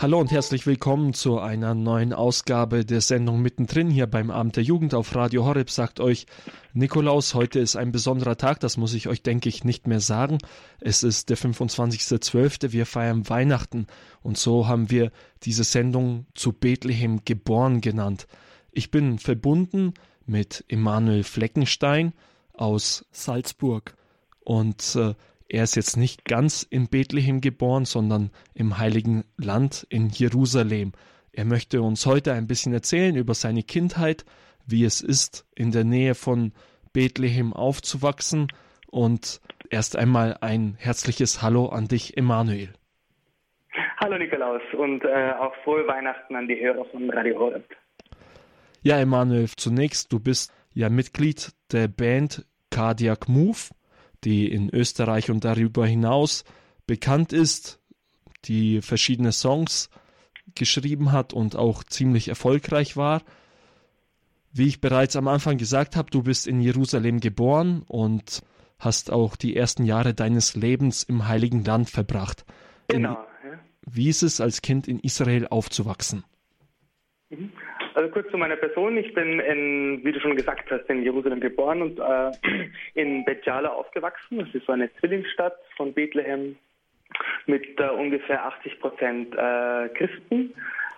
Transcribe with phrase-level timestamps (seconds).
[0.00, 4.62] Hallo und herzlich willkommen zu einer neuen Ausgabe der Sendung Mittendrin hier beim Abend der
[4.62, 5.70] Jugend auf Radio Horeb.
[5.70, 6.26] Sagt euch
[6.72, 10.38] Nikolaus, heute ist ein besonderer Tag, das muss ich euch, denke ich, nicht mehr sagen.
[10.78, 13.88] Es ist der 25.12., wir feiern Weihnachten
[14.22, 15.10] und so haben wir
[15.42, 18.28] diese Sendung zu Bethlehem geboren genannt.
[18.70, 19.94] Ich bin verbunden
[20.26, 22.12] mit Emanuel Fleckenstein
[22.52, 23.96] aus Salzburg
[24.44, 25.16] und äh,
[25.48, 30.92] er ist jetzt nicht ganz in Bethlehem geboren, sondern im heiligen Land in Jerusalem.
[31.32, 34.26] Er möchte uns heute ein bisschen erzählen über seine Kindheit,
[34.66, 36.52] wie es ist, in der Nähe von
[36.92, 38.48] Bethlehem aufzuwachsen.
[38.88, 42.74] Und erst einmal ein herzliches Hallo an dich, Emanuel.
[44.00, 47.64] Hallo Nikolaus und äh, auch frohe Weihnachten an die Hörer von Radio Horeb.
[48.82, 53.58] Ja, Emanuel, zunächst, du bist ja Mitglied der Band Cardiac Move
[54.24, 56.44] die in Österreich und darüber hinaus
[56.86, 57.80] bekannt ist,
[58.44, 59.90] die verschiedene Songs
[60.54, 63.22] geschrieben hat und auch ziemlich erfolgreich war.
[64.52, 68.42] Wie ich bereits am Anfang gesagt habe, du bist in Jerusalem geboren und
[68.78, 72.44] hast auch die ersten Jahre deines Lebens im Heiligen Land verbracht.
[72.88, 73.18] Genau.
[73.82, 76.24] Wie ist es als Kind in Israel aufzuwachsen?
[77.30, 77.52] Mhm.
[77.94, 78.96] Also kurz zu meiner Person.
[78.96, 82.30] Ich bin, in, wie du schon gesagt hast, in Jerusalem geboren und äh,
[82.94, 84.38] in Bet Jala aufgewachsen.
[84.38, 86.56] Das ist so eine Zwillingsstadt von Bethlehem
[87.46, 90.54] mit äh, ungefähr 80 Prozent äh, Christen.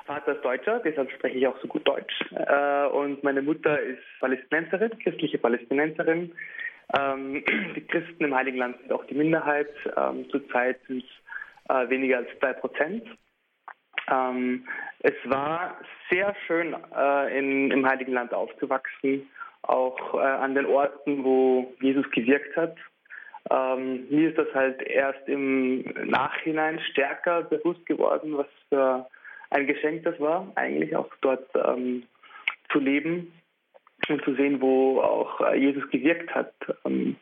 [0.07, 2.15] Vater ist Deutscher, deshalb spreche ich auch so gut Deutsch.
[2.35, 6.33] Äh, und meine Mutter ist Palästinenserin, christliche Palästinenserin.
[6.99, 7.45] Ähm,
[7.77, 9.71] die Christen im Heiligen Land sind auch die Minderheit.
[9.97, 13.05] Ähm, zurzeit sind es äh, weniger als zwei Prozent.
[14.11, 14.67] Ähm,
[15.01, 15.77] es war
[16.11, 19.29] sehr schön, äh, in, im Heiligen Land aufzuwachsen,
[19.63, 22.77] auch äh, an den Orten, wo Jesus gewirkt hat.
[23.51, 29.07] Ähm, mir ist das halt erst im Nachhinein stärker bewusst geworden, was für
[29.51, 32.05] ein Geschenk das war, eigentlich auch dort ähm,
[32.71, 33.33] zu leben
[34.09, 36.53] und zu sehen, wo auch äh, Jesus gewirkt hat.
[36.85, 37.17] Ähm,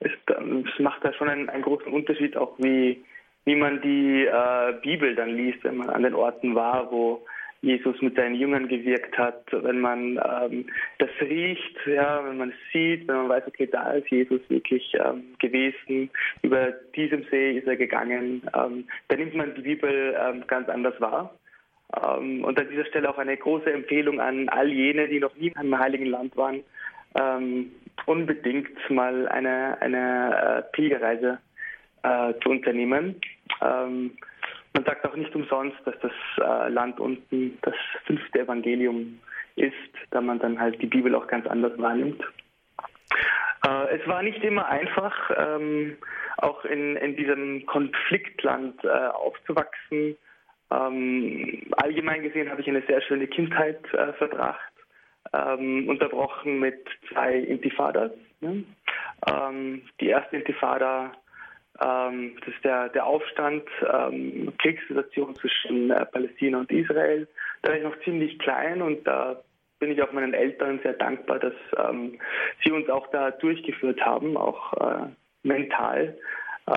[0.00, 3.02] es, es, macht da schon einen, einen großen Unterschied, auch wie
[3.44, 7.24] wie man die äh, Bibel dann liest, wenn man an den Orten war, wo
[7.64, 10.66] Jesus mit seinen Jüngern gewirkt hat, wenn man ähm,
[10.98, 14.94] das riecht, ja, wenn man es sieht, wenn man weiß, okay, da ist Jesus wirklich
[14.94, 16.10] ähm, gewesen,
[16.42, 21.00] über diesem See ist er gegangen, ähm, dann nimmt man die Bibel ähm, ganz anders
[21.00, 21.34] wahr.
[21.96, 25.52] Ähm, und an dieser Stelle auch eine große Empfehlung an all jene, die noch nie
[25.60, 26.62] im Heiligen Land waren,
[27.14, 27.72] ähm,
[28.06, 31.38] unbedingt mal eine, eine äh, Pilgerreise
[32.04, 33.16] äh, zu unternehmen.
[33.60, 34.12] Ähm,
[34.74, 39.20] man sagt auch nicht umsonst, dass das äh, Land unten das fünfte Evangelium
[39.56, 39.74] ist,
[40.10, 42.22] da man dann halt die Bibel auch ganz anders wahrnimmt.
[43.66, 45.96] Äh, es war nicht immer einfach, ähm,
[46.38, 50.16] auch in, in diesem Konfliktland äh, aufzuwachsen.
[50.70, 54.72] Ähm, allgemein gesehen habe ich eine sehr schöne Kindheit äh, verbracht,
[55.32, 58.10] ähm, unterbrochen mit zwei Intifadas.
[58.40, 58.64] Ne?
[59.26, 61.12] Ähm, die erste Intifada
[61.82, 67.26] ähm, das ist der, der Aufstand, ähm, Kriegssituation zwischen äh, Palästina und Israel.
[67.62, 69.42] Da war ich noch ziemlich klein und da
[69.80, 72.18] bin ich auch meinen Eltern sehr dankbar, dass ähm,
[72.62, 75.08] sie uns auch da durchgeführt haben, auch äh,
[75.42, 76.16] mental.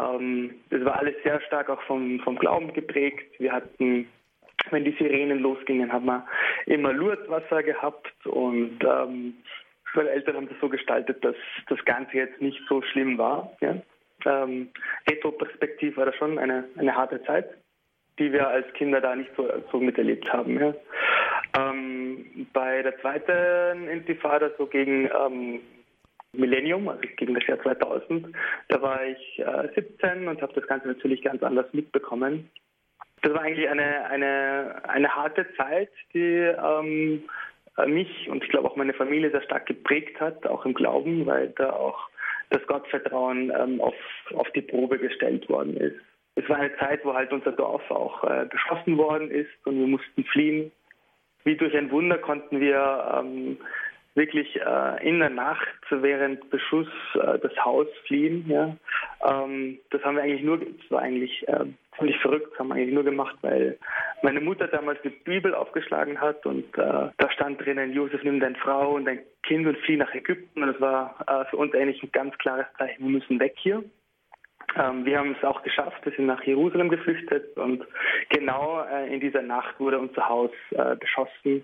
[0.02, 3.40] Ähm, das war alles sehr stark auch vom, vom Glauben geprägt.
[3.40, 4.08] Wir hatten,
[4.72, 6.26] wenn die Sirenen losgingen, haben wir
[6.66, 9.36] immer Lourdeswasser gehabt und ähm,
[9.94, 11.36] meine Eltern haben das so gestaltet, dass
[11.70, 13.52] das Ganze jetzt nicht so schlimm war.
[13.62, 13.76] Ja?
[14.26, 14.70] Ähm,
[15.10, 17.50] Retroperspektiv war das schon eine, eine harte Zeit,
[18.20, 20.60] die wir als Kinder da nicht so, so miterlebt haben.
[20.60, 20.74] Ja.
[21.58, 25.62] Ähm, bei der zweiten Intifada, so gegen ähm,
[26.34, 28.36] Millennium, also gegen das Jahr 2000,
[28.70, 32.50] da war ich äh, 17 und habe das Ganze natürlich ganz anders mitbekommen.
[33.22, 37.24] Das war eigentlich eine, eine, eine harte Zeit, die ähm,
[37.86, 41.50] mich und ich glaube auch meine Familie sehr stark geprägt hat, auch im Glauben, weil
[41.50, 42.10] da auch
[42.50, 43.96] das Gottvertrauen ähm, auf,
[44.34, 45.96] auf die Probe gestellt worden ist.
[46.36, 49.88] Es war eine Zeit, wo halt unser Dorf auch äh, beschossen worden ist und wir
[49.88, 50.72] mussten fliehen.
[51.44, 53.58] Wie durch ein Wunder konnten wir ähm,
[54.14, 58.46] wirklich äh, in der Nacht während Beschuss äh, das Haus fliehen.
[58.48, 58.76] Ja.
[59.24, 61.46] Ähm, das haben wir eigentlich nur, das war eigentlich
[61.98, 63.78] ziemlich verrückt, haben wir eigentlich nur gemacht, weil
[64.22, 68.56] meine Mutter damals die Bibel aufgeschlagen hat und äh, da stand drinnen, Josef, nimm deine
[68.56, 70.64] Frau und dein Kind und flieh nach Ägypten.
[70.64, 73.84] Und das war äh, für uns eigentlich ein ganz klares Zeichen, wir müssen weg hier.
[74.76, 77.86] Ähm, wir haben es auch geschafft, wir sind nach Jerusalem geflüchtet und
[78.30, 81.64] genau äh, in dieser Nacht wurde unser Haus äh, beschossen.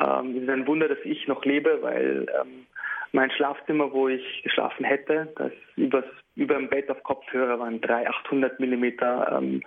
[0.00, 2.66] Ähm, es ist ein Wunder, dass ich noch lebe, weil ähm,
[3.12, 6.04] mein Schlafzimmer, wo ich geschlafen hätte, das übers,
[6.38, 9.62] über dem Bett auf Kopfhörer waren drei 800 Millimeter ähm,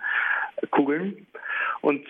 [0.70, 1.26] Kugeln.
[1.82, 2.06] Und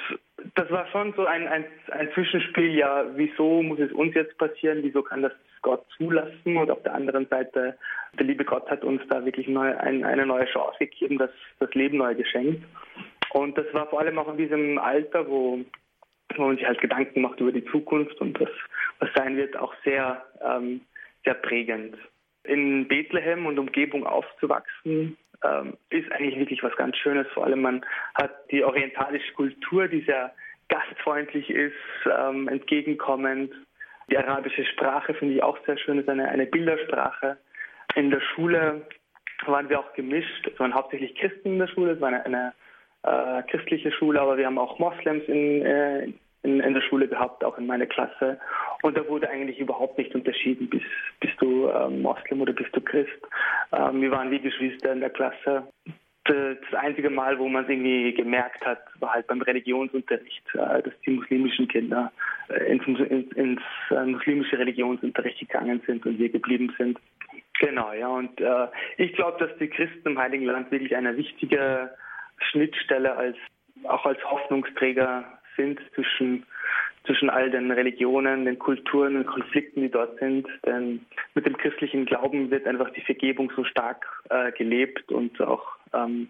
[0.55, 4.81] das war schon so ein, ein, ein Zwischenspiel, ja, wieso muss es uns jetzt passieren,
[4.83, 5.33] wieso kann das
[5.63, 7.79] Gott zulassen und auf der anderen Seite,
[8.19, 11.31] der liebe Gott hat uns da wirklich neu, ein, eine neue Chance gegeben, das,
[11.61, 12.65] das Leben neu geschenkt.
[13.33, 15.61] Und das war vor allem auch in diesem Alter, wo,
[16.37, 18.51] wo man sich halt Gedanken macht über die Zukunft und was,
[18.99, 20.83] was sein wird, auch sehr, ähm,
[21.25, 21.97] sehr prägend.
[22.45, 27.27] In Bethlehem und Umgebung aufzuwachsen, ähm, ist eigentlich wirklich was ganz Schönes.
[27.35, 27.85] Vor allem man
[28.15, 30.33] hat die orientalische Kultur, die sehr
[30.69, 31.75] gastfreundlich ist,
[32.07, 33.53] ähm, entgegenkommend.
[34.11, 37.39] Die arabische Sprache finde ich auch sehr schön, ist eine, eine Bildersprache.
[37.95, 38.87] In der Schule
[39.47, 40.47] waren wir auch gemischt.
[40.47, 42.53] Es waren hauptsächlich Christen in der Schule, es war eine, eine
[43.03, 46.13] äh, christliche Schule, aber wir haben auch Moslems in, äh,
[46.43, 48.39] in, in, der Schule gehabt, auch in meiner Klasse.
[48.83, 50.87] Und da wurde eigentlich überhaupt nicht unterschieden, bist,
[51.21, 53.11] bist du äh, Moslem oder bist du Christ.
[53.73, 55.65] Ähm, wir waren wie Geschwister in der Klasse.
[56.25, 60.95] Das einzige Mal, wo man es irgendwie gemerkt hat, war halt beim Religionsunterricht, äh, dass
[61.05, 62.13] die muslimischen Kinder
[62.49, 66.99] äh, ins, ins, ins äh, muslimische Religionsunterricht gegangen sind und wir geblieben sind.
[67.61, 68.09] Genau, ja.
[68.09, 68.67] Und äh,
[68.97, 71.91] ich glaube, dass die Christen im Heiligen Land wirklich eine wichtige
[72.51, 73.37] Schnittstelle als
[73.85, 75.25] auch als Hoffnungsträger
[75.57, 76.45] sind zwischen
[77.05, 80.47] zwischen all den Religionen, den Kulturen und Konflikten, die dort sind.
[80.65, 81.05] Denn
[81.35, 86.29] mit dem christlichen Glauben wird einfach die Vergebung so stark äh, gelebt und auch ähm,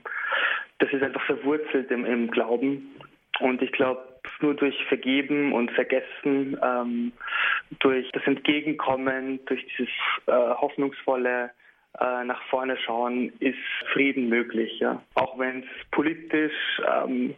[0.79, 2.97] das ist einfach verwurzelt im, im Glauben.
[3.41, 4.03] Und ich glaube,
[4.41, 7.13] nur durch Vergeben und Vergessen, ähm,
[7.79, 9.93] durch das Entgegenkommen, durch dieses
[10.27, 11.51] äh, hoffnungsvolle
[12.01, 13.59] äh, nach vorne schauen, ist
[13.93, 14.81] Frieden möglich.
[14.81, 15.03] Ja?
[15.15, 17.35] Auch wenn es politisch ähm,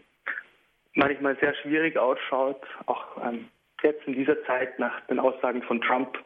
[0.94, 3.48] manchmal sehr schwierig ausschaut, auch ähm,
[3.82, 6.18] jetzt in dieser Zeit nach den Aussagen von Trump,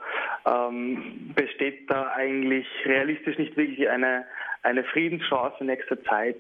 [0.47, 4.25] ähm, besteht da eigentlich realistisch nicht wirklich eine,
[4.63, 6.37] eine Friedenschance in nächster Zeit.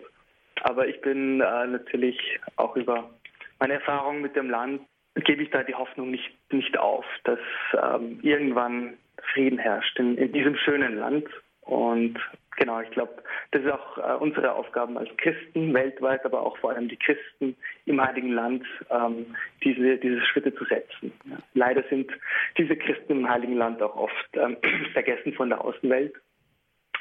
[0.62, 2.18] Aber ich bin äh, natürlich
[2.56, 3.10] auch über
[3.58, 4.82] meine Erfahrungen mit dem Land
[5.24, 7.38] gebe ich da die Hoffnung nicht, nicht auf, dass
[7.74, 8.94] ähm, irgendwann
[9.32, 11.26] Frieden herrscht in, in diesem schönen Land.
[11.62, 12.18] Und
[12.58, 13.22] genau, ich glaube,
[13.52, 17.56] das ist auch äh, unsere Aufgabe als Christen weltweit, aber auch vor allem die Christen
[17.86, 19.34] im Heiligen Land, ähm,
[19.64, 21.12] diese, diese Schritte zu setzen.
[21.24, 21.38] Ja.
[21.54, 22.10] Leider sind
[22.58, 24.56] diese Christen im Heiligen Land auch oft ähm,
[24.92, 26.14] vergessen von der Außenwelt.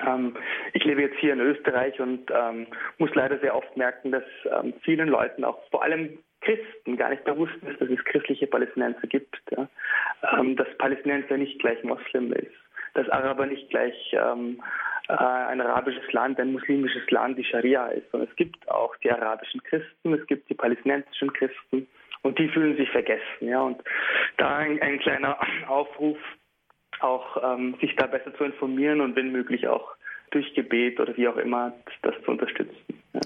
[0.06, 0.38] Ähm,
[0.74, 2.68] ich lebe jetzt hier in Österreich und ähm,
[3.00, 7.26] muss leider sehr oft merken, dass ähm, vielen Leuten, auch vor allem Christen, gar nicht
[7.26, 9.42] bewusst ist, dass es christliche Palästinenser gibt.
[9.52, 9.68] Ja.
[10.38, 12.54] Ähm, dass Palästinenser nicht gleich Moslem ist
[12.98, 14.62] dass Araber nicht gleich ähm, äh,
[15.14, 18.14] ein arabisches Land, ein muslimisches Land, die Scharia ist.
[18.14, 21.88] Und es gibt auch die arabischen Christen, es gibt die palästinensischen Christen
[22.24, 23.48] und die fühlen sich vergessen.
[23.48, 23.62] Ja?
[23.62, 23.82] Und
[24.38, 25.38] da ein, ein kleiner
[25.68, 26.18] Aufruf,
[27.00, 29.96] auch ähm, sich da besser zu informieren und wenn möglich auch
[30.32, 32.76] durch Gebet oder wie auch immer das zu unterstützen.
[33.14, 33.22] Ja.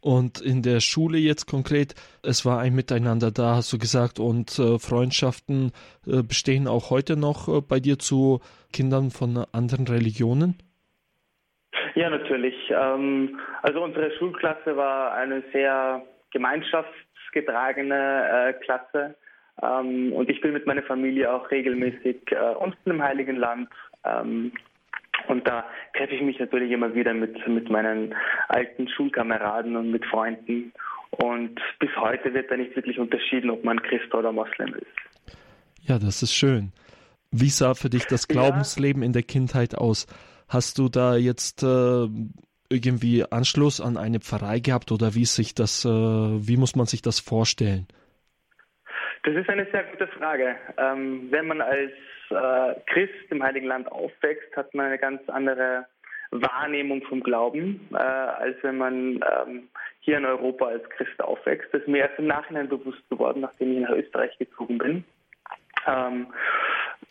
[0.00, 4.58] Und in der Schule jetzt konkret, es war ein Miteinander da, hast du gesagt, und
[4.58, 5.70] äh, Freundschaften
[6.06, 8.40] äh, bestehen auch heute noch äh, bei dir zu
[8.72, 10.58] Kindern von anderen Religionen?
[11.94, 12.54] Ja, natürlich.
[12.70, 19.14] Ähm, also unsere Schulklasse war eine sehr gemeinschaftsgetragene äh, Klasse.
[19.62, 23.68] Ähm, und ich bin mit meiner Familie auch regelmäßig äh, unten im Heiligen Land.
[24.04, 24.52] Ähm,
[25.28, 25.64] und da
[25.96, 28.14] treffe ich mich natürlich immer wieder mit, mit meinen
[28.48, 30.72] alten Schulkameraden und mit Freunden.
[31.10, 35.36] Und bis heute wird da nicht wirklich unterschieden, ob man Christ oder Moslem ist.
[35.82, 36.72] Ja, das ist schön.
[37.30, 39.06] Wie sah für dich das Glaubensleben ja.
[39.06, 40.06] in der Kindheit aus?
[40.52, 42.08] Hast du da jetzt äh,
[42.68, 47.00] irgendwie Anschluss an eine Pfarrei gehabt oder wie sich das, äh, wie muss man sich
[47.00, 47.86] das vorstellen?
[49.24, 50.56] Das ist eine sehr gute Frage.
[50.76, 51.92] Ähm, wenn man als
[52.28, 55.86] äh, Christ im Heiligen Land aufwächst, hat man eine ganz andere
[56.32, 59.68] Wahrnehmung vom Glauben, äh, als wenn man ähm,
[60.00, 61.72] hier in Europa als Christ aufwächst.
[61.72, 65.04] Das ist mir erst im Nachhinein bewusst geworden, nachdem ich nach Österreich gezogen bin.
[65.86, 66.26] Ähm,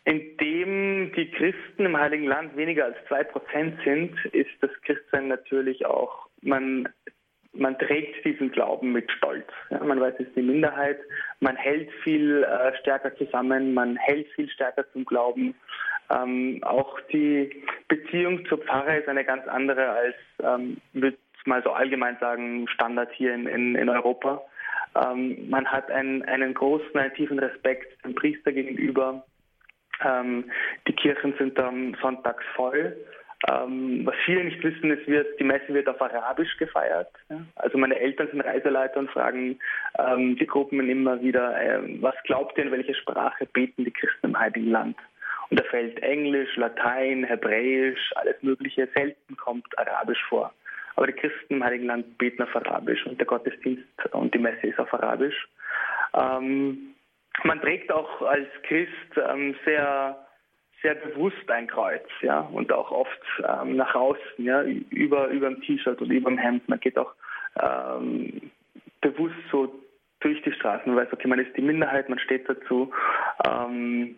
[0.05, 5.85] indem die Christen im Heiligen Land weniger als zwei Prozent sind, ist das Christsein natürlich
[5.85, 6.89] auch, man
[7.53, 9.47] man trägt diesen Glauben mit Stolz.
[9.69, 10.99] Ja, man weiß, es ist die Minderheit,
[11.41, 15.55] man hält viel äh, stärker zusammen, man hält viel stärker zum Glauben.
[16.09, 21.71] Ähm, auch die Beziehung zur Pfarre ist eine ganz andere als, ähm, würde mal so
[21.71, 24.41] allgemein sagen, Standard hier in, in, in Europa.
[24.95, 29.25] Ähm, man hat einen, einen großen, einen tiefen Respekt dem Priester gegenüber.
[30.03, 30.51] Ähm,
[30.87, 32.95] die Kirchen sind dann sonntags voll.
[33.49, 37.09] Ähm, was viele nicht wissen, es wird, die Messe wird auf Arabisch gefeiert.
[37.55, 39.57] Also meine Eltern sind Reiseleiter und fragen
[39.97, 44.27] ähm, die Gruppen immer wieder, äh, was glaubt ihr, in welcher Sprache beten die Christen
[44.27, 44.97] im Heiligen Land?
[45.49, 48.87] Und da fällt Englisch, Latein, Hebräisch, alles Mögliche.
[48.93, 50.53] Selten kommt Arabisch vor.
[50.95, 54.67] Aber die Christen im Heiligen Land beten auf Arabisch und der Gottesdienst und die Messe
[54.67, 55.47] ist auf Arabisch.
[56.13, 56.93] Ähm,
[57.43, 60.17] man trägt auch als Christ ähm, sehr
[60.81, 65.61] sehr bewusst ein Kreuz, ja, und auch oft ähm, nach außen, ja, über über dem
[65.61, 66.67] T-Shirt oder über dem Hemd.
[66.67, 67.13] Man geht auch
[67.61, 68.51] ähm,
[69.01, 69.73] bewusst so
[70.21, 72.91] durch die Straßen, man weiß, okay, man ist die Minderheit, man steht dazu.
[73.47, 74.17] Ähm,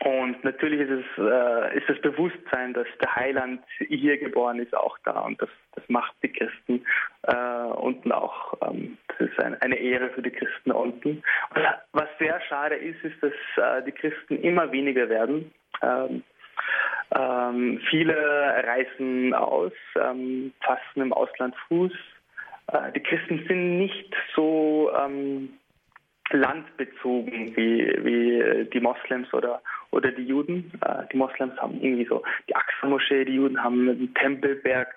[0.00, 4.98] und natürlich ist es äh, ist das Bewusstsein, dass der Heiland hier geboren ist, auch
[5.04, 6.84] da und das, das macht die Christen
[7.22, 8.54] äh, unten auch.
[8.62, 11.22] Ähm, das ist ein, eine Ehre für die Christen unten.
[11.54, 15.52] Und was sehr schade ist, ist, dass äh, die Christen immer weniger werden.
[15.82, 16.22] Ähm,
[17.14, 21.92] ähm, viele reisen aus, ähm, fassen im Ausland Fuß.
[22.72, 25.50] Äh, die Christen sind nicht so ähm,
[26.30, 29.62] landbezogen wie, wie die Moslems oder,
[29.94, 30.72] oder die Juden.
[30.84, 34.94] Äh, die Moslems haben irgendwie so die Aqsa-Moschee, die Juden haben den Tempelberg.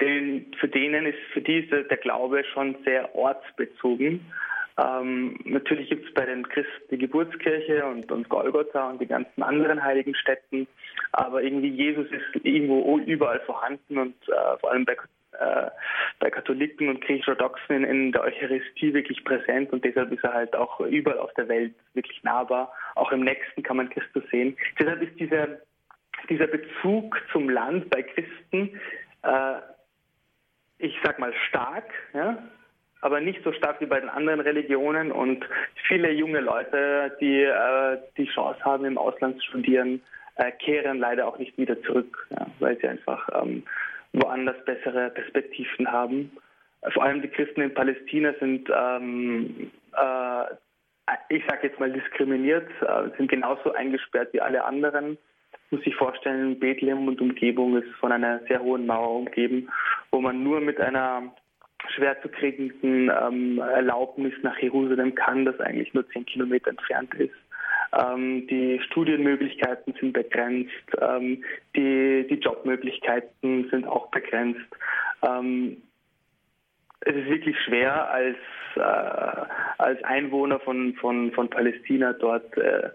[0.00, 4.20] Den, für denen ist, für die ist der Glaube schon sehr ortsbezogen.
[4.78, 9.42] Ähm, natürlich gibt es bei den Christen die Geburtskirche und, und Golgotha und die ganzen
[9.42, 10.66] anderen heiligen Städten,
[11.12, 14.96] aber irgendwie Jesus ist irgendwo überall vorhanden und äh, vor allem bei
[15.40, 15.70] äh,
[16.20, 20.56] bei Katholiken und Griechisch-Orthodoxen in, in, der Eucharistie wirklich präsent und deshalb ist er halt
[20.56, 22.72] auch überall auf der Welt wirklich nahbar.
[22.94, 24.56] Auch im Nächsten kann man Christus sehen.
[24.78, 25.48] Deshalb ist dieser,
[26.28, 28.80] dieser Bezug zum Land bei Christen,
[29.22, 29.54] äh,
[30.78, 32.38] ich sag mal stark, ja,
[33.00, 35.44] aber nicht so stark wie bei den anderen Religionen und
[35.86, 40.02] viele junge Leute, die äh, die Chance haben, im Ausland zu studieren,
[40.36, 43.62] äh, kehren leider auch nicht wieder zurück, ja, weil sie einfach ähm,
[44.16, 46.32] woanders bessere Perspektiven haben.
[46.92, 53.10] Vor allem die Christen in Palästina sind, ähm, äh, ich sage jetzt mal, diskriminiert, äh,
[53.16, 55.18] sind genauso eingesperrt wie alle anderen.
[55.70, 59.68] Muss sich vorstellen, Bethlehem und Umgebung ist von einer sehr hohen Mauer umgeben,
[60.12, 61.34] wo man nur mit einer
[61.94, 67.34] schwer zu kriegenden ähm, Erlaubnis nach Jerusalem kann, das eigentlich nur zehn Kilometer entfernt ist.
[67.92, 74.66] Ähm, die Studienmöglichkeiten sind begrenzt, ähm, die, die Jobmöglichkeiten sind auch begrenzt.
[75.22, 75.82] Ähm,
[77.00, 78.36] es ist wirklich schwer, als,
[78.74, 78.80] äh,
[79.78, 82.90] als Einwohner von, von, von Palästina dort äh,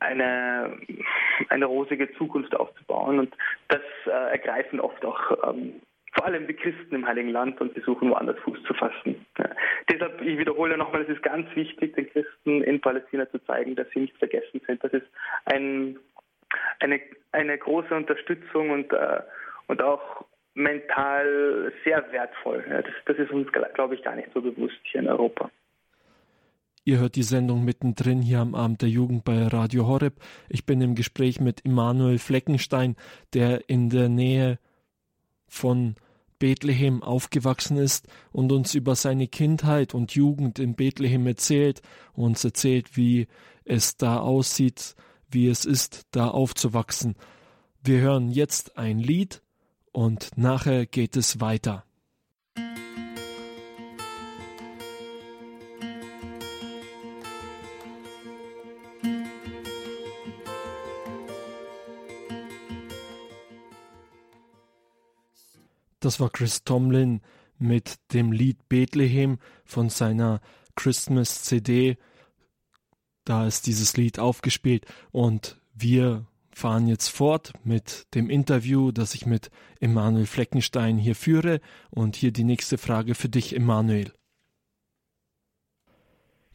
[0.00, 0.78] eine,
[1.48, 3.18] eine rosige Zukunft aufzubauen.
[3.18, 3.34] Und
[3.68, 5.80] das äh, ergreifen oft auch ähm,
[6.14, 9.26] vor allem die Christen im Heiligen Land und sie suchen woanders Fuß zu fassen.
[9.38, 9.50] Ja.
[9.90, 13.88] Deshalb, ich wiederhole nochmal, es ist ganz wichtig, den Christen in Palästina zu zeigen, dass
[13.90, 14.82] sie nicht vergessen sind.
[14.82, 15.06] Das ist
[15.46, 15.98] ein,
[16.80, 17.00] eine,
[17.32, 19.20] eine große Unterstützung und, äh,
[19.66, 22.64] und auch mental sehr wertvoll.
[22.68, 25.50] Ja, das, das ist uns, glaube ich, gar nicht so bewusst hier in Europa.
[26.86, 30.14] Ihr hört die Sendung mittendrin hier am Abend der Jugend bei Radio Horeb.
[30.50, 32.94] Ich bin im Gespräch mit Immanuel Fleckenstein,
[33.32, 34.58] der in der Nähe
[35.48, 35.94] von
[36.44, 41.80] Bethlehem aufgewachsen ist und uns über seine Kindheit und Jugend in Bethlehem erzählt,
[42.12, 43.28] uns erzählt, wie
[43.64, 44.94] es da aussieht,
[45.30, 47.14] wie es ist, da aufzuwachsen.
[47.82, 49.40] Wir hören jetzt ein Lied
[49.90, 51.86] und nachher geht es weiter.
[66.04, 67.22] Das war Chris Tomlin
[67.58, 70.42] mit dem Lied Bethlehem von seiner
[70.76, 71.96] Christmas CD.
[73.24, 79.24] Da ist dieses Lied aufgespielt und wir fahren jetzt fort mit dem Interview, das ich
[79.24, 81.62] mit Emanuel Fleckenstein hier führe.
[81.90, 84.12] Und hier die nächste Frage für dich, Emanuel.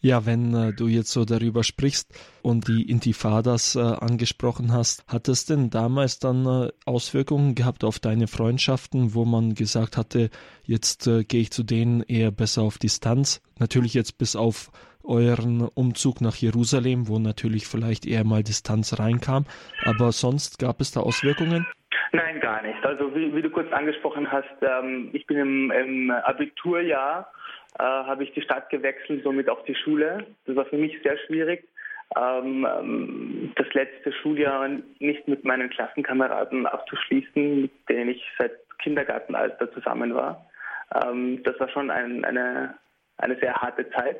[0.01, 5.27] Ja, wenn äh, du jetzt so darüber sprichst und die Intifadas äh, angesprochen hast, hat
[5.27, 10.29] es denn damals dann äh, Auswirkungen gehabt auf deine Freundschaften, wo man gesagt hatte,
[10.63, 13.41] jetzt äh, gehe ich zu denen eher besser auf Distanz?
[13.59, 14.71] Natürlich jetzt bis auf
[15.03, 19.45] euren Umzug nach Jerusalem, wo natürlich vielleicht eher mal Distanz reinkam,
[19.83, 21.67] aber sonst gab es da Auswirkungen?
[22.11, 22.83] Nein, gar nicht.
[22.85, 27.31] Also wie, wie du kurz angesprochen hast, ähm, ich bin im, im Abiturjahr
[27.79, 30.25] äh, habe ich die Stadt gewechselt, somit auch die Schule.
[30.45, 31.67] Das war für mich sehr schwierig.
[32.17, 34.67] Ähm, ähm, das letzte Schuljahr
[34.99, 40.45] nicht mit meinen Klassenkameraden abzuschließen, mit denen ich seit Kindergartenalter zusammen war.
[41.03, 42.75] Ähm, das war schon ein, eine,
[43.17, 44.17] eine sehr harte Zeit.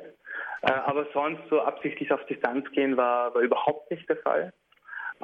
[0.62, 4.52] Äh, aber sonst so absichtlich auf Distanz gehen war, war überhaupt nicht der Fall.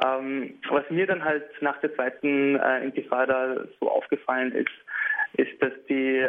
[0.05, 4.69] Ähm, was mir dann halt nach der zweiten äh, Intifada so aufgefallen ist,
[5.39, 6.27] ist, dass die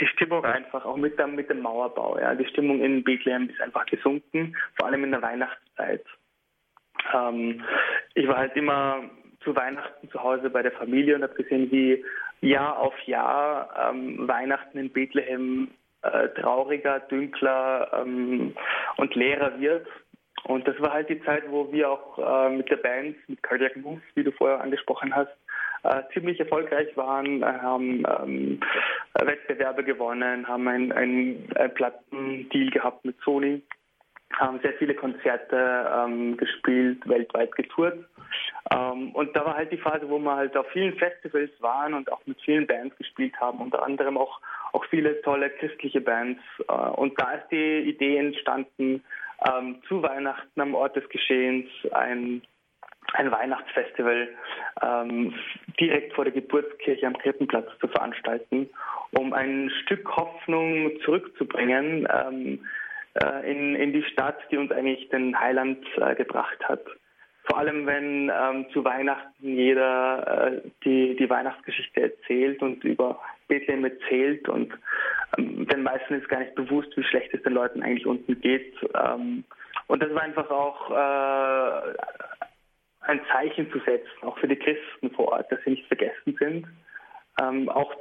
[0.00, 2.18] die Stimmung einfach, auch mit, dem, mit dem Mauerbau.
[2.18, 2.34] Ja.
[2.34, 6.04] Die Stimmung in Bethlehem ist einfach gesunken, vor allem in der Weihnachtszeit.
[7.12, 7.62] Ähm,
[8.14, 9.04] ich war halt immer
[9.40, 12.04] zu Weihnachten zu Hause bei der Familie und habe gesehen, wie
[12.40, 15.70] Jahr auf Jahr ähm, Weihnachten in Bethlehem
[16.02, 18.54] äh, trauriger, dünkler ähm,
[18.96, 19.86] und leerer wird.
[20.44, 23.76] Und das war halt die Zeit, wo wir auch äh, mit der Band, mit Cardiac
[23.76, 25.32] Moves, wie du vorher angesprochen hast,
[25.84, 28.60] äh, ziemlich erfolgreich waren, haben ähm,
[29.14, 33.62] Wettbewerbe gewonnen, haben ein, ein, ein Plattendeal gehabt mit Sony,
[34.32, 38.04] haben sehr viele Konzerte ähm, gespielt, weltweit getourt.
[38.72, 42.10] Ähm, und da war halt die Phase, wo wir halt auf vielen Festivals waren und
[42.10, 44.40] auch mit vielen Bands gespielt haben, unter anderem auch,
[44.72, 46.40] auch viele tolle christliche Bands.
[46.68, 49.04] Äh, und da ist die Idee entstanden,
[49.46, 52.42] ähm, zu Weihnachten am Ort des Geschehens ein,
[53.14, 54.28] ein Weihnachtsfestival
[54.82, 55.34] ähm,
[55.80, 58.68] direkt vor der Geburtskirche am Krippenplatz zu veranstalten,
[59.12, 62.60] um ein Stück Hoffnung zurückzubringen ähm,
[63.14, 66.84] äh, in, in die Stadt, die uns eigentlich den Heiland äh, gebracht hat.
[67.44, 73.84] Vor allem, wenn ähm, zu Weihnachten jeder äh, die, die Weihnachtsgeschichte erzählt und über Bethlehem
[73.84, 74.72] erzählt und
[75.36, 78.74] ähm, den meisten ist gar nicht bewusst, wie schlecht es den Leuten eigentlich unten geht.
[78.94, 79.44] Ähm,
[79.86, 81.94] und das war einfach auch äh,
[83.06, 86.66] ein Zeichen zu setzen, auch für die Christen vor Ort, dass sie nicht vergessen sind.
[87.40, 87.94] Ähm, auch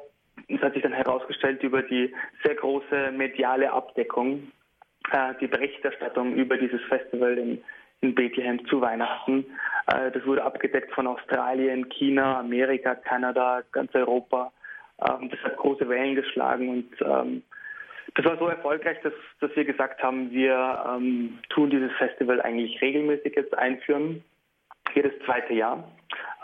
[0.47, 4.51] es hat sich dann herausgestellt über die sehr große mediale Abdeckung,
[5.11, 7.63] äh, die Berichterstattung über dieses Festival in
[8.03, 9.45] in Bethlehem zu Weihnachten.
[9.87, 14.51] Äh, das wurde abgedeckt von Australien, China, Amerika, Kanada, ganz Europa.
[15.01, 17.43] Ähm, das hat große Wellen geschlagen und ähm,
[18.15, 22.79] das war so erfolgreich, dass, dass wir gesagt haben, wir ähm, tun dieses Festival eigentlich
[22.79, 24.23] regelmäßig jetzt einführen,
[24.95, 25.83] jedes zweite Jahr.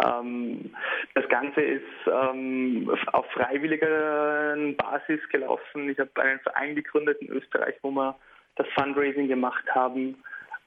[0.04, 0.74] Ähm,
[1.14, 5.90] das Ganze ist ähm, auf freiwilliger Basis gelaufen.
[5.90, 8.16] Ich habe einen Verein gegründet in Österreich, wo wir
[8.56, 10.16] das Fundraising gemacht haben.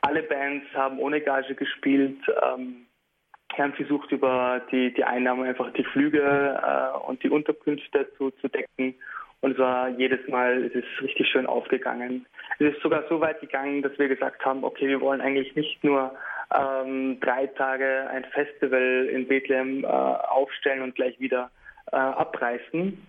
[0.03, 2.19] Alle Bands haben ohne Gage gespielt.
[2.43, 2.87] Ähm,
[3.55, 8.31] wir haben versucht, über die, die Einnahmen einfach die Flüge äh, und die Unterkünfte zu,
[8.33, 8.95] zu decken.
[9.41, 12.27] Und war jedes Mal, es ist richtig schön aufgegangen.
[12.61, 15.83] Es ist sogar so weit gegangen, dass wir gesagt haben, okay, wir wollen eigentlich nicht
[15.83, 16.15] nur
[16.55, 21.51] ähm, drei Tage ein Festival in Bethlehem äh, aufstellen und gleich wieder
[21.93, 23.07] äh, abreißen,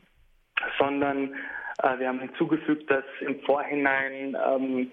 [0.78, 1.34] sondern
[1.82, 4.92] äh, wir haben hinzugefügt, dass im Vorhinein ähm,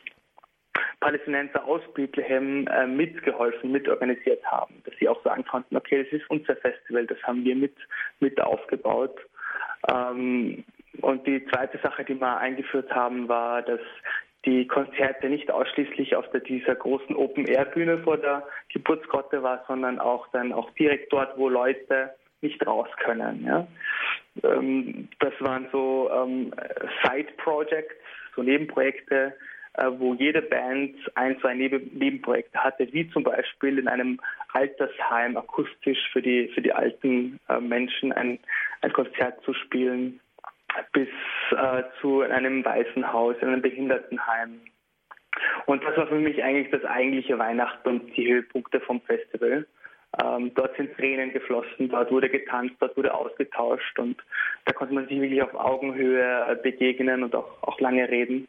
[1.00, 6.28] Palästinenser aus Bethlehem äh, mitgeholfen, mitorganisiert haben, dass sie auch sagen konnten, okay, das ist
[6.30, 7.74] unser Festival, das haben wir mit,
[8.20, 9.18] mit aufgebaut.
[9.90, 10.64] Ähm,
[11.00, 13.80] und die zweite Sache, die wir eingeführt haben, war, dass
[14.44, 20.28] die Konzerte nicht ausschließlich auf der, dieser großen Open-Air-Bühne vor der Geburtsgrotte war, sondern auch
[20.28, 23.44] dann auch direkt dort, wo Leute nicht raus können.
[23.44, 23.66] Ja.
[24.42, 26.52] Ähm, das waren so ähm,
[27.02, 27.94] Side-Projects,
[28.34, 29.34] so Nebenprojekte,
[29.74, 34.20] äh, wo jede Band ein, zwei Nebenprojekte hatte, wie zum Beispiel in einem
[34.52, 38.38] Altersheim akustisch für die, für die alten äh, Menschen ein,
[38.80, 40.20] ein Konzert zu spielen,
[40.92, 41.08] bis
[41.50, 44.60] äh, zu einem Waisenhaus, in einem Behindertenheim.
[45.66, 49.66] Und das war für mich eigentlich das eigentliche Weihnachten und die Höhepunkte vom Festival.
[50.22, 54.16] Ähm, dort sind Tränen geflossen, dort wurde getanzt, dort wurde ausgetauscht und
[54.64, 58.48] da konnte man sich wirklich auf Augenhöhe äh, begegnen und auch, auch lange reden.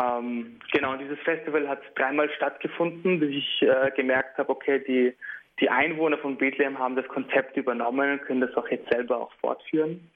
[0.00, 5.14] Ähm, genau, dieses Festival hat dreimal stattgefunden, bis ich äh, gemerkt habe, okay, die,
[5.60, 9.32] die Einwohner von Bethlehem haben das Konzept übernommen und können das auch jetzt selber auch
[9.40, 10.08] fortführen.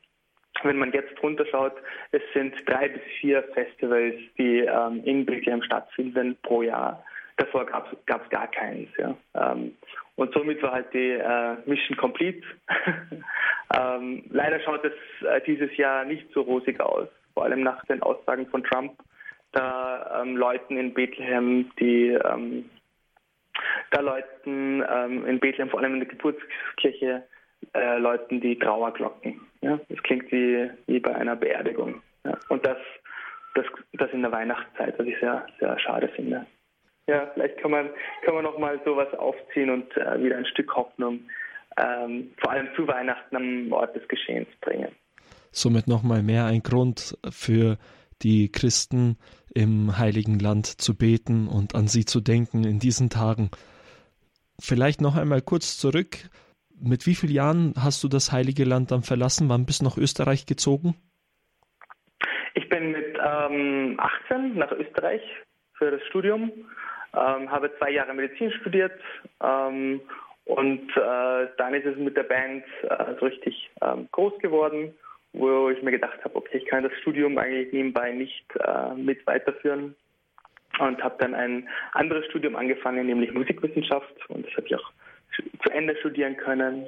[0.63, 1.75] Wenn man jetzt runterschaut,
[2.13, 7.05] es sind drei bis vier Festivals, die ähm, in Bethlehem stattfinden pro Jahr.
[7.37, 8.89] Davor gab es gar keins.
[8.99, 9.17] Ja.
[9.35, 9.77] Ähm,
[10.17, 12.43] und somit war halt die äh, Mission complete.
[13.77, 14.93] ähm, leider schaut es
[15.27, 18.93] äh, dieses Jahr nicht so rosig aus, vor allem nach den Aussagen von Trump
[19.53, 22.71] da ähm, Leuten in Bethlehem, die ähm,
[23.91, 27.23] da Leuten ähm, in Bethlehem, vor allem in der Geburtskirche,
[27.75, 29.41] äh, Leuten die Trauerglocken.
[29.61, 29.79] Ja?
[29.89, 32.03] Das klingt wie, wie bei einer Beerdigung.
[32.25, 32.39] Ja?
[32.49, 32.79] Und das,
[33.55, 36.47] das, das in der Weihnachtszeit, was ich sehr, sehr schade finde.
[37.07, 37.91] Ja, vielleicht kann man,
[38.25, 41.21] kann man noch mal sowas aufziehen und äh, wieder ein Stück Hoffnung,
[41.77, 44.89] ähm, vor allem zu Weihnachten am Ort des Geschehens bringen.
[45.51, 47.77] Somit nochmal mehr ein Grund für
[48.23, 49.19] die Christen
[49.55, 53.51] im heiligen Land zu beten und an sie zu denken in diesen Tagen.
[54.61, 56.31] Vielleicht noch einmal kurz zurück.
[56.83, 59.49] Mit wie vielen Jahren hast du das heilige Land dann verlassen?
[59.49, 60.95] Wann bist du nach Österreich gezogen?
[62.55, 65.23] Ich bin mit ähm, 18 nach Österreich
[65.75, 66.51] für das Studium,
[67.15, 68.99] ähm, habe zwei Jahre Medizin studiert
[69.43, 70.01] ähm,
[70.45, 74.93] und äh, dann ist es mit der Band äh, so richtig ähm, groß geworden
[75.33, 79.27] wo ich mir gedacht habe, okay, ich kann das Studium eigentlich nebenbei nicht äh, mit
[79.27, 79.95] weiterführen
[80.79, 84.93] und habe dann ein anderes Studium angefangen, nämlich Musikwissenschaft und das habe ich auch
[85.63, 86.87] zu Ende studieren können.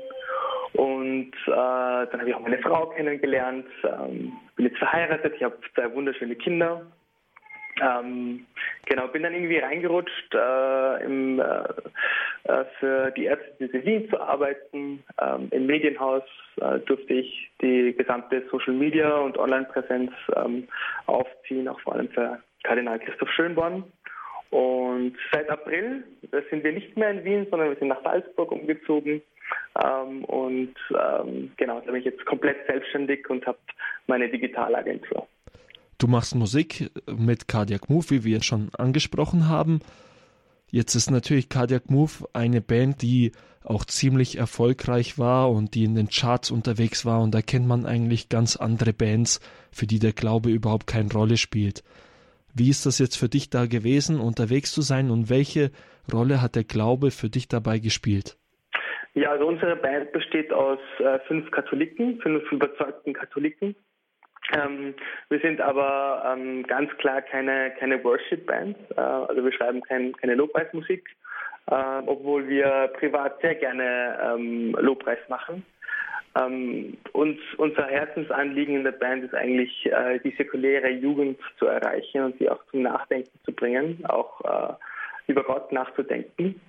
[0.75, 5.57] Und äh, dann habe ich auch meine Frau kennengelernt, ähm, bin jetzt verheiratet, ich habe
[5.75, 6.85] zwei wunderschöne Kinder.
[7.81, 8.47] Ähm,
[8.87, 11.45] genau, bin dann irgendwie reingerutscht, äh, im, äh,
[12.45, 15.03] äh für die Ärzte Wien zu arbeiten.
[15.21, 16.23] Ähm, Im Medienhaus
[16.61, 20.69] äh, durfte ich die gesamte Social Media und Online-Präsenz ähm,
[21.07, 23.85] aufziehen, auch vor allem für Kardinal Christoph Schönborn.
[24.51, 26.05] Und seit April
[26.51, 29.23] sind wir nicht mehr in Wien, sondern wir sind nach Salzburg umgezogen.
[29.83, 33.59] Ähm, und ähm, genau, da bin ich jetzt komplett selbstständig und habe
[34.07, 35.27] meine Digitalagentur.
[35.99, 39.81] Du machst Musik mit Cardiac Move, wie wir schon angesprochen haben.
[40.71, 45.95] Jetzt ist natürlich Cardiac Move eine Band, die auch ziemlich erfolgreich war und die in
[45.95, 47.23] den Charts unterwegs war.
[47.23, 51.37] Und da kennt man eigentlich ganz andere Bands, für die der Glaube überhaupt keine Rolle
[51.37, 51.83] spielt.
[52.57, 55.71] Wie ist das jetzt für dich da gewesen, unterwegs zu sein und welche
[56.13, 58.37] Rolle hat der Glaube für dich dabei gespielt?
[59.15, 63.75] Ja, also unsere Band besteht aus äh, fünf Katholiken, fünf überzeugten Katholiken.
[64.53, 64.95] Ähm,
[65.31, 68.77] wir sind aber ähm, ganz klar keine, keine Worship-Band.
[68.97, 71.09] Äh, also wir schreiben kein, keine Lobpreismusik,
[71.71, 71.75] äh,
[72.07, 75.65] obwohl wir privat sehr gerne ähm, Lobpreis machen.
[76.37, 82.23] Ähm, uns, unser Herzensanliegen in der Band ist eigentlich, äh, die säkuläre Jugend zu erreichen
[82.23, 84.75] und sie auch zum Nachdenken zu bringen, auch äh,
[85.29, 86.61] über Gott nachzudenken.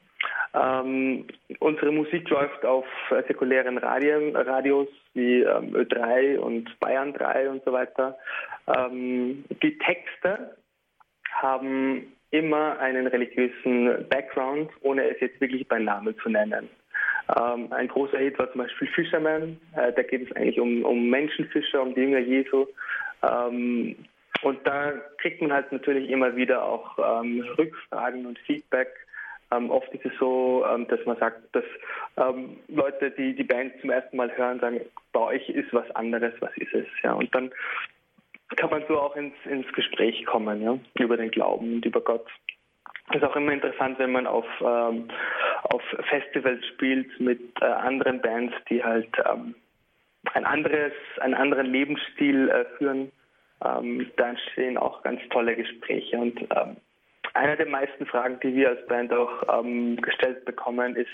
[0.53, 1.25] Ähm,
[1.59, 7.63] unsere Musik läuft auf äh, säkulären Radien, Radios wie ähm, Ö3 und Bayern 3 und
[7.65, 8.17] so weiter.
[8.67, 10.55] Ähm, die Texte
[11.31, 16.69] haben immer einen religiösen Background, ohne es jetzt wirklich bei Namen zu nennen.
[17.35, 19.59] Ähm, ein großer Hit war zum Beispiel Fisherman.
[19.75, 22.67] Äh, da geht es eigentlich um, um Menschenfischer, um die Jünger Jesu.
[23.23, 23.95] Ähm,
[24.41, 28.89] und da kriegt man halt natürlich immer wieder auch ähm, Rückfragen und Feedback
[29.51, 31.63] ähm, oft ist es so, ähm, dass man sagt, dass
[32.17, 34.81] ähm, Leute, die die Band zum ersten Mal hören, sagen,
[35.13, 36.87] bei euch ist was anderes, was ist es?
[37.03, 37.51] Ja, und dann
[38.55, 42.25] kann man so auch ins, ins Gespräch kommen, ja, über den Glauben und über Gott.
[43.09, 45.09] Es ist auch immer interessant, wenn man auf, ähm,
[45.69, 49.55] auf Festivals spielt mit äh, anderen Bands, die halt ähm,
[50.33, 53.11] ein anderes, einen anderen Lebensstil äh, führen.
[53.63, 56.77] Ähm, da entstehen auch ganz tolle Gespräche und ähm,
[57.33, 61.09] eine der meisten Fragen, die wir als Band auch ähm, gestellt bekommen, ist,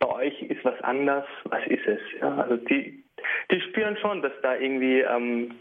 [0.00, 2.00] bei euch ist was anders, was ist es?
[2.20, 3.04] Ja, also die,
[3.50, 5.54] die spüren schon, dass da irgendwie ähm,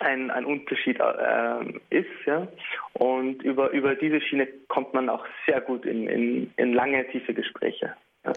[0.00, 2.26] ein, ein Unterschied äh, ist.
[2.26, 2.48] Ja?
[2.94, 7.34] Und über, über diese Schiene kommt man auch sehr gut in, in, in lange, tiefe
[7.34, 7.94] Gespräche.
[8.24, 8.32] Ja.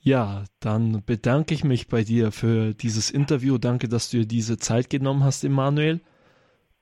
[0.00, 3.58] ja, dann bedanke ich mich bei dir für dieses Interview.
[3.58, 6.00] Danke, dass du dir diese Zeit genommen hast, Emanuel.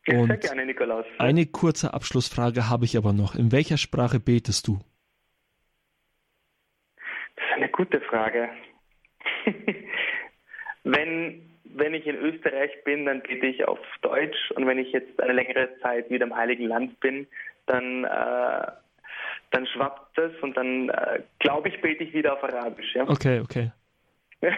[0.08, 1.04] Und Sehr gerne, Nikolaus.
[1.18, 3.34] Eine kurze Abschlussfrage habe ich aber noch.
[3.34, 4.78] In welcher Sprache betest du?
[7.34, 8.48] Das ist eine gute Frage.
[10.84, 15.20] wenn, wenn ich in Österreich bin, dann bete ich auf Deutsch und wenn ich jetzt
[15.20, 17.26] eine längere Zeit wieder im Heiligen Land bin,
[17.66, 18.66] dann, äh,
[19.50, 22.94] dann schwappt das und dann äh, glaube ich, bete ich wieder auf Arabisch.
[22.94, 23.08] Ja?
[23.08, 23.70] Okay, okay.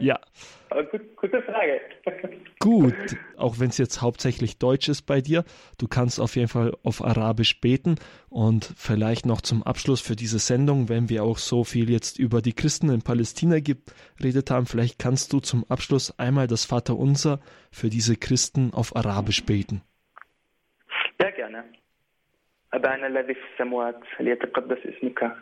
[0.00, 0.20] Ja.
[0.70, 1.80] Aber gut, gute Frage.
[2.60, 2.94] Gut,
[3.36, 5.44] auch wenn es jetzt hauptsächlich Deutsch ist bei dir,
[5.78, 7.96] du kannst auf jeden Fall auf Arabisch beten
[8.28, 12.42] und vielleicht noch zum Abschluss für diese Sendung, wenn wir auch so viel jetzt über
[12.42, 17.40] die Christen in Palästina geredet haben, vielleicht kannst du zum Abschluss einmal das Vaterunser
[17.70, 19.82] für diese Christen auf Arabisch beten.
[21.20, 21.64] Ja, gerne.
[22.74, 25.36] أبانا الذي في السماوات ليتقدس اسمك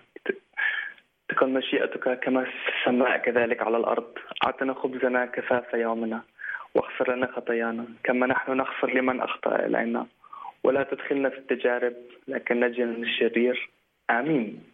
[1.32, 4.08] تكن مشيئتك كما في السماء كذلك على الأرض
[4.46, 6.22] أعطنا خبزنا كفاف يومنا
[6.76, 10.08] واغفر لنا خطايانا كما نحن نغفر لمن أخطأ إلينا
[10.64, 11.94] ولا تدخلنا في التجارب
[12.28, 13.70] لكن نجنا من الشرير
[14.10, 14.72] آمين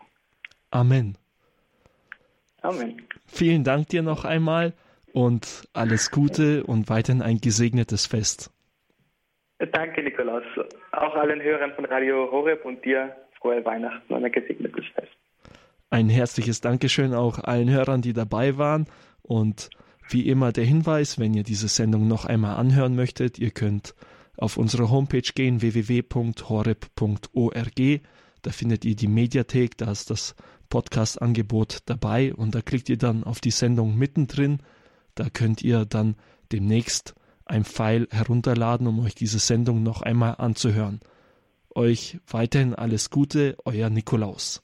[0.72, 1.15] Amen.
[2.62, 3.08] Amen.
[3.26, 4.74] Vielen Dank dir noch einmal
[5.13, 8.52] und alles Gute und weiterhin ein gesegnetes Fest.
[9.72, 10.43] Danke, Nikolaus.
[10.91, 15.17] Auch allen Hörern von Radio Horeb und dir frohe Weihnachten und ein gesegnetes Fest.
[15.89, 18.88] Ein herzliches Dankeschön auch allen Hörern, die dabei waren.
[19.21, 19.69] Und
[20.10, 23.95] wie immer der Hinweis, wenn ihr diese Sendung noch einmal anhören möchtet, ihr könnt
[24.38, 26.41] auf unsere Homepage gehen, www.horeb.org.
[28.41, 30.36] Da findet ihr die Mediathek, da ist das
[30.69, 34.60] Podcast-Angebot dabei und da klickt ihr dann auf die Sendung mittendrin.
[35.15, 36.15] Da könnt ihr dann
[36.52, 41.00] demnächst ein Pfeil herunterladen, um euch diese Sendung noch einmal anzuhören.
[41.73, 44.62] Euch weiterhin alles Gute, euer Nikolaus.